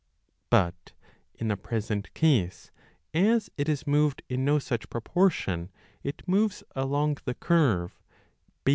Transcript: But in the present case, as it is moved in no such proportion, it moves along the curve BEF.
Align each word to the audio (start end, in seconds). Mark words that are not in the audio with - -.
But 0.49 0.93
in 1.35 1.49
the 1.49 1.55
present 1.55 2.11
case, 2.15 2.71
as 3.13 3.51
it 3.55 3.69
is 3.69 3.85
moved 3.85 4.23
in 4.29 4.43
no 4.43 4.57
such 4.57 4.89
proportion, 4.89 5.69
it 6.01 6.27
moves 6.27 6.63
along 6.75 7.19
the 7.25 7.35
curve 7.35 8.01
BEF. 8.65 8.69